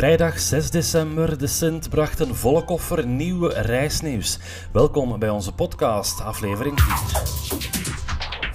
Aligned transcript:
Vrijdag 0.00 0.38
6 0.38 0.70
december, 0.70 1.38
de 1.38 1.46
Sint 1.46 1.88
bracht 1.88 2.20
een 2.20 2.34
volle 2.34 2.64
koffer 2.64 3.06
nieuwe 3.06 3.48
reisnieuws. 3.48 4.38
Welkom 4.72 5.18
bij 5.18 5.28
onze 5.28 5.52
podcast, 5.52 6.20
aflevering 6.20 6.80
4. 6.80 7.69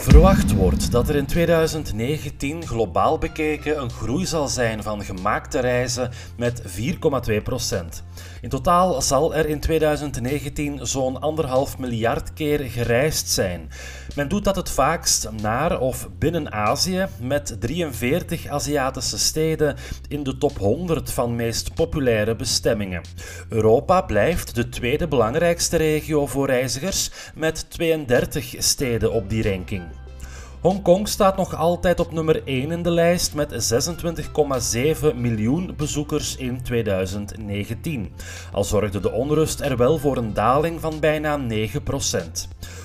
Verwacht 0.05 0.53
wordt 0.53 0.91
dat 0.91 1.09
er 1.09 1.15
in 1.15 1.25
2019 1.25 2.67
globaal 2.67 3.17
bekeken 3.17 3.81
een 3.81 3.89
groei 3.89 4.25
zal 4.25 4.47
zijn 4.47 4.83
van 4.83 5.03
gemaakte 5.03 5.59
reizen 5.59 6.11
met 6.37 6.61
4,2% 6.61 6.65
In 8.41 8.49
totaal 8.49 9.01
zal 9.01 9.35
er 9.35 9.45
in 9.45 9.59
2019 9.59 10.87
zo'n 10.87 11.21
anderhalf 11.21 11.77
miljard 11.77 12.33
keer 12.33 12.59
gereisd 12.59 13.29
zijn. 13.29 13.69
Men 14.15 14.27
doet 14.27 14.43
dat 14.43 14.55
het 14.55 14.69
vaakst 14.69 15.29
naar 15.41 15.79
of 15.79 16.09
binnen 16.19 16.51
Azië, 16.51 17.07
met 17.19 17.55
43 17.59 18.47
Aziatische 18.47 19.17
steden 19.17 19.75
in 20.07 20.23
de 20.23 20.37
top 20.37 20.57
100 20.57 21.11
van 21.11 21.35
meest 21.35 21.73
populaire 21.73 22.35
bestemmingen. 22.35 23.01
Europa 23.49 24.01
blijft 24.01 24.55
de 24.55 24.69
tweede 24.69 25.07
belangrijkste 25.07 25.77
regio 25.77 26.27
voor 26.27 26.47
reizigers, 26.47 27.11
met 27.35 27.65
32 27.69 28.55
steden 28.57 29.11
op 29.11 29.29
die 29.29 29.49
ranking. 29.51 29.94
Hongkong 30.65 31.07
staat 31.07 31.37
nog 31.37 31.55
altijd 31.55 31.99
op 31.99 32.11
nummer 32.11 32.41
1 32.45 32.71
in 32.71 32.83
de 32.83 32.91
lijst 32.91 33.33
met 33.33 33.73
26,7 35.11 35.15
miljoen 35.15 35.73
bezoekers 35.77 36.35
in 36.35 36.63
2019. 36.63 38.11
Al 38.51 38.63
zorgde 38.63 38.99
de 38.99 39.11
onrust 39.11 39.61
er 39.61 39.77
wel 39.77 39.97
voor 39.97 40.17
een 40.17 40.33
daling 40.33 40.81
van 40.81 40.99
bijna 40.99 41.39
9%. 41.39 41.45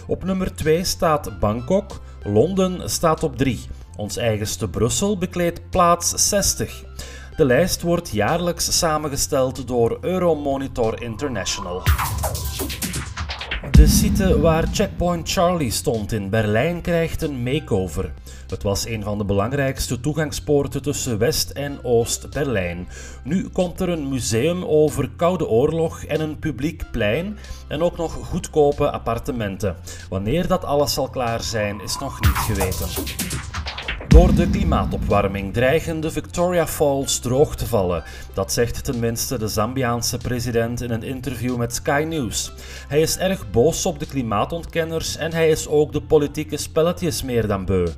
Op 0.06 0.24
nummer 0.24 0.54
2 0.54 0.84
staat 0.84 1.38
Bangkok, 1.38 2.00
Londen 2.24 2.90
staat 2.90 3.22
op 3.22 3.36
3. 3.36 3.60
Ons 3.96 4.16
eigenste 4.16 4.68
Brussel 4.68 5.18
bekleedt 5.18 5.70
plaats 5.70 6.28
60. 6.28 6.84
De 7.36 7.44
lijst 7.44 7.82
wordt 7.82 8.10
jaarlijks 8.10 8.78
samengesteld 8.78 9.68
door 9.68 9.98
Euromonitor 10.00 11.02
International. 11.02 11.82
De 13.80 13.86
site 13.86 14.40
waar 14.40 14.68
Checkpoint 14.72 15.30
Charlie 15.30 15.70
stond 15.70 16.12
in 16.12 16.30
Berlijn 16.30 16.80
krijgt 16.80 17.22
een 17.22 17.42
makeover. 17.42 18.12
Het 18.48 18.62
was 18.62 18.86
een 18.86 19.02
van 19.02 19.18
de 19.18 19.24
belangrijkste 19.24 20.00
toegangspoorten 20.00 20.82
tussen 20.82 21.18
West- 21.18 21.50
en 21.50 21.84
Oost-Berlijn. 21.84 22.88
Nu 23.24 23.48
komt 23.48 23.80
er 23.80 23.88
een 23.88 24.08
museum 24.08 24.64
over 24.64 25.10
Koude 25.16 25.48
Oorlog 25.48 26.04
en 26.04 26.20
een 26.20 26.38
publiek 26.38 26.90
plein 26.90 27.38
en 27.68 27.82
ook 27.82 27.96
nog 27.96 28.12
goedkope 28.12 28.90
appartementen. 28.90 29.76
Wanneer 30.08 30.46
dat 30.46 30.64
alles 30.64 30.94
zal 30.94 31.08
klaar 31.08 31.42
zijn, 31.42 31.80
is 31.80 31.98
nog 31.98 32.20
niet 32.20 32.36
geweten. 32.36 32.88
Door 34.20 34.34
de 34.34 34.50
klimaatopwarming 34.50 35.52
dreigen 35.52 36.00
de 36.00 36.10
Victoria 36.10 36.66
Falls 36.66 37.18
droog 37.18 37.56
te 37.56 37.66
vallen. 37.66 38.04
Dat 38.34 38.52
zegt 38.52 38.84
tenminste 38.84 39.38
de 39.38 39.48
Zambiaanse 39.48 40.18
president 40.18 40.80
in 40.80 40.90
een 40.90 41.02
interview 41.02 41.56
met 41.56 41.74
Sky 41.74 42.06
News. 42.08 42.52
Hij 42.88 43.00
is 43.00 43.18
erg 43.18 43.50
boos 43.50 43.86
op 43.86 43.98
de 43.98 44.06
klimaatontkenners 44.06 45.16
en 45.16 45.32
hij 45.32 45.50
is 45.50 45.68
ook 45.68 45.92
de 45.92 46.02
politieke 46.02 46.56
spelletjes 46.56 47.22
meer 47.22 47.46
dan 47.46 47.64
beu. 47.64 47.88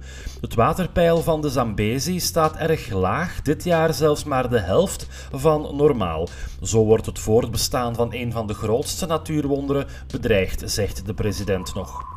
Het 0.40 0.54
waterpeil 0.54 1.22
van 1.22 1.40
de 1.40 1.50
Zambezi 1.50 2.20
staat 2.20 2.56
erg 2.56 2.90
laag, 2.90 3.42
dit 3.42 3.64
jaar 3.64 3.94
zelfs 3.94 4.24
maar 4.24 4.50
de 4.50 4.60
helft 4.60 5.06
van 5.32 5.76
normaal. 5.76 6.28
Zo 6.60 6.84
wordt 6.84 7.06
het 7.06 7.18
voortbestaan 7.18 7.94
van 7.94 8.14
een 8.14 8.32
van 8.32 8.46
de 8.46 8.54
grootste 8.54 9.06
natuurwonderen 9.06 9.86
bedreigd, 10.06 10.62
zegt 10.70 11.06
de 11.06 11.14
president 11.14 11.74
nog. 11.74 12.11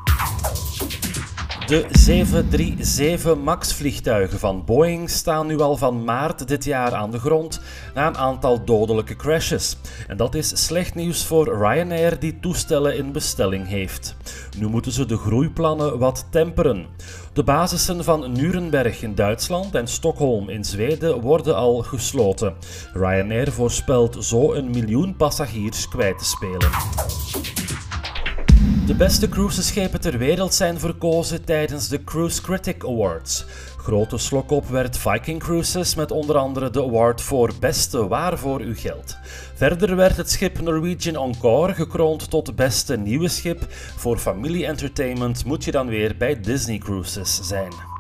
De 1.66 1.86
737 1.92 3.36
MAX-vliegtuigen 3.36 4.40
van 4.40 4.66
Boeing 4.66 5.10
staan 5.10 5.48
nu 5.48 5.60
al 5.60 5.78
van 5.78 6.04
maart 6.04 6.48
dit 6.48 6.64
jaar 6.64 6.94
aan 6.94 7.12
de 7.12 7.20
grond 7.20 7.62
na 7.94 8.08
een 8.08 8.18
aantal 8.18 8.66
dodelijke 8.66 9.16
crashes. 9.16 9.78
En 10.08 10.18
dat 10.18 10.36
is 10.36 10.66
slecht 10.66 10.96
nieuws 10.96 11.26
voor 11.26 11.58
Ryanair, 11.58 12.20
die 12.20 12.40
toestellen 12.40 12.98
in 12.98 13.12
bestelling 13.12 13.68
heeft. 13.68 14.16
Nu 14.58 14.68
moeten 14.68 14.92
ze 14.92 15.06
de 15.06 15.18
groeiplannen 15.18 16.00
wat 16.00 16.26
temperen. 16.30 16.86
De 17.34 17.44
basissen 17.44 18.04
van 18.04 18.32
Nuremberg 18.32 19.02
in 19.02 19.16
Duitsland 19.16 19.76
en 19.76 19.88
Stockholm 19.88 20.50
in 20.50 20.64
Zweden 20.64 21.22
worden 21.22 21.56
al 21.56 21.82
gesloten. 21.82 22.54
Ryanair 22.94 23.52
voorspelt 23.52 24.26
zo 24.26 24.54
een 24.54 24.70
miljoen 24.70 25.16
passagiers 25.16 25.88
kwijt 25.88 26.18
te 26.18 26.26
spelen. 26.26 26.70
De 28.86 28.96
beste 28.96 29.30
cruiseschepen 29.30 30.02
ter 30.02 30.18
wereld 30.18 30.54
zijn 30.54 30.80
verkozen 30.80 31.46
tijdens 31.46 31.88
de 31.88 32.04
Cruise 32.04 32.42
Critic 32.42 32.84
Awards. 32.84 33.46
Grote 33.78 34.18
slok 34.18 34.52
op 34.52 34.68
werd 34.68 34.98
Viking 34.98 35.40
Cruises 35.40 35.96
met 35.96 36.12
onder 36.12 36.38
andere 36.38 36.70
de 36.70 36.82
award 36.82 37.22
voor 37.22 37.52
beste 37.60 38.08
waar 38.08 38.38
voor 38.38 38.60
uw 38.60 38.76
geld. 38.76 39.18
Verder 39.56 39.96
werd 39.96 40.18
het 40.18 40.32
schip 40.32 40.62
Norwegian 40.62 41.16
Encore 41.16 41.74
gekroond 41.74 42.30
tot 42.30 42.56
beste 42.56 42.98
nieuwe 42.98 43.28
schip. 43.28 43.66
Voor 43.96 44.18
familie 44.18 44.66
entertainment 44.66 45.46
moet 45.46 45.64
je 45.64 45.72
dan 45.72 45.88
weer 45.88 46.18
bij 46.18 46.40
Disney 46.40 46.78
Cruises 46.78 47.40
zijn. 47.44 47.95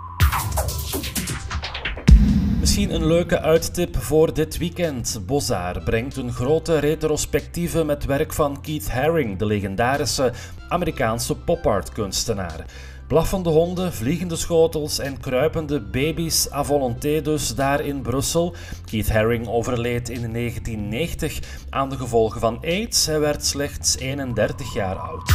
Misschien 2.75 3.02
een 3.02 3.08
leuke 3.08 3.41
uittip 3.41 3.97
voor 3.97 4.34
dit 4.34 4.58
weekend. 4.58 5.22
Bozar 5.25 5.81
brengt 5.84 6.16
een 6.16 6.31
grote 6.31 6.78
retrospectieve 6.78 7.84
met 7.84 8.06
werk 8.06 8.34
van 8.34 8.62
Keith 8.62 8.90
Haring, 8.90 9.38
de 9.38 9.46
legendarische 9.46 10.34
Amerikaanse 10.69 11.36
pop-art 11.36 11.91
kunstenaar. 11.91 12.66
Blaffende 13.08 13.50
honden, 13.50 13.94
vliegende 13.94 14.36
schotels 14.36 15.00
en 15.00 15.19
kruipende 15.19 15.81
baby's 15.81 16.52
à 16.52 16.63
volonté 16.63 17.22
dus 17.22 17.56
daar 17.56 17.81
in 17.81 18.02
Brussel. 18.02 18.56
Keith 18.86 19.09
Haring 19.09 19.47
overleed 19.47 20.09
in 20.09 20.34
1990 20.34 21.40
aan 21.69 21.90
de 21.90 21.97
gevolgen 21.97 22.40
van 22.40 22.59
AIDS. 22.62 23.06
Hij 23.06 23.19
werd 23.19 23.46
slechts 23.46 23.97
31 23.97 24.74
jaar 24.74 24.96
oud. 24.96 25.34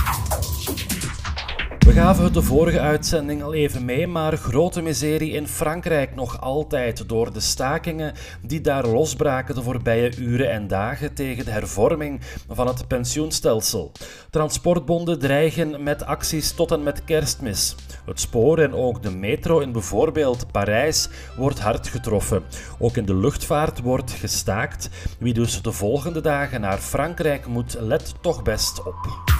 We 1.86 1.92
gaven 1.92 2.24
het 2.24 2.34
de 2.34 2.42
vorige 2.42 2.80
uitzending 2.80 3.42
al 3.42 3.54
even 3.54 3.84
mee, 3.84 4.06
maar 4.06 4.36
grote 4.36 4.82
miserie 4.82 5.32
in 5.32 5.46
Frankrijk 5.46 6.14
nog 6.14 6.41
altijd 6.41 7.08
door 7.08 7.32
de 7.32 7.41
stakingen 7.41 8.14
die 8.42 8.60
daar 8.60 8.86
losbraken 8.86 9.54
de 9.54 9.62
voorbije 9.62 10.16
uren 10.16 10.50
en 10.50 10.66
dagen 10.66 11.14
tegen 11.14 11.44
de 11.44 11.50
hervorming 11.50 12.20
van 12.48 12.66
het 12.66 12.88
pensioenstelsel. 12.88 13.92
Transportbonden 14.30 15.18
dreigen 15.18 15.82
met 15.82 16.04
acties 16.04 16.52
tot 16.52 16.72
en 16.72 16.82
met 16.82 17.04
kerstmis. 17.04 17.74
Het 18.06 18.20
spoor 18.20 18.58
en 18.58 18.74
ook 18.74 19.02
de 19.02 19.10
metro 19.10 19.58
in 19.58 19.72
bijvoorbeeld 19.72 20.52
Parijs 20.52 21.08
wordt 21.36 21.58
hard 21.58 21.88
getroffen. 21.88 22.42
Ook 22.78 22.97
in 22.97 23.04
de 23.04 23.14
luchtvaart 23.14 23.80
wordt 23.80 24.10
gestaakt. 24.10 24.91
Wie 25.18 25.34
dus 25.34 25.62
de 25.62 25.72
volgende 25.72 26.20
dagen 26.20 26.60
naar 26.60 26.78
Frankrijk 26.78 27.47
moet, 27.47 27.76
let 27.80 28.14
toch 28.20 28.42
best 28.42 28.82
op. 28.84 29.40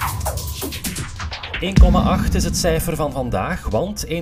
1,8 1.61 1.67
is 2.35 2.43
het 2.43 2.57
cijfer 2.57 2.95
van 2.95 3.11
vandaag, 3.11 3.69
want 3.69 4.05
1,8% 4.07 4.13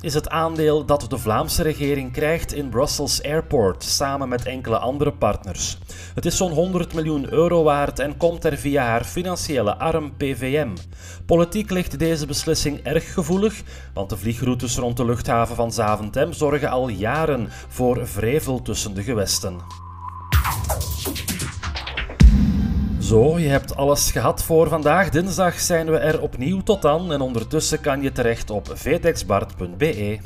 is 0.00 0.14
het 0.14 0.28
aandeel 0.28 0.84
dat 0.84 1.06
de 1.08 1.18
Vlaamse 1.18 1.62
regering 1.62 2.12
krijgt 2.12 2.52
in 2.52 2.68
Brussels 2.68 3.22
Airport 3.22 3.84
samen 3.84 4.28
met 4.28 4.44
enkele 4.44 4.78
andere 4.78 5.12
partners. 5.12 5.78
Het 6.14 6.26
is 6.26 6.36
zo'n 6.36 6.52
100 6.52 6.94
miljoen 6.94 7.32
euro 7.32 7.62
waard 7.62 7.98
en 7.98 8.16
komt 8.16 8.44
er 8.44 8.56
via 8.56 8.84
haar 8.84 9.04
financiële 9.04 9.76
arm 9.76 10.16
PVM. 10.16 10.68
Politiek 11.26 11.70
ligt 11.70 11.98
deze 11.98 12.26
beslissing 12.26 12.80
erg 12.82 13.12
gevoelig, 13.12 13.62
want 13.94 14.10
de 14.10 14.16
vliegroutes 14.16 14.76
rond 14.76 14.96
de 14.96 15.04
luchthaven 15.04 15.56
van 15.56 15.72
Zaventem 15.72 16.32
zorgen 16.32 16.70
al 16.70 16.88
jaren 16.88 17.48
voor 17.68 18.06
vrevel 18.06 18.62
tussen 18.62 18.94
de 18.94 19.02
gewesten. 19.02 19.88
Zo, 23.10 23.38
je 23.38 23.48
hebt 23.48 23.76
alles 23.76 24.10
gehad 24.10 24.42
voor 24.42 24.68
vandaag. 24.68 25.08
Dinsdag 25.08 25.60
zijn 25.60 25.90
we 25.90 25.96
er 25.96 26.20
opnieuw. 26.20 26.60
Tot 26.62 26.82
dan. 26.82 27.12
En 27.12 27.20
ondertussen 27.20 27.80
kan 27.80 28.02
je 28.02 28.12
terecht 28.12 28.50
op 28.50 28.70
vtexbart.be. 28.74 30.18